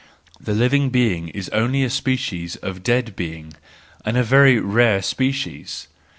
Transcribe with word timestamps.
The 0.39 0.55
living 0.55 0.89
being 0.89 1.27
is 1.27 1.47
only 1.49 1.83
a 1.83 1.89
species 1.91 2.55
of 2.55 2.81
dead 2.81 3.15
being, 3.15 3.53
and 4.03 4.17
a 4.17 4.23
very 4.23 4.59
rare 4.59 5.03
species. 5.03 5.89